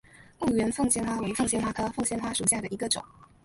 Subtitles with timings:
[0.39, 3.03] 婺源凤仙花为凤仙花科凤仙花属下的一个种。